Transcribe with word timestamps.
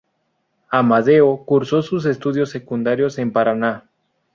Amadeo 0.71 1.45
cursó 1.45 1.83
sus 1.83 2.07
estudios 2.07 2.49
secundarios 2.49 3.19
en 3.19 3.31
Paraná. 3.31 3.87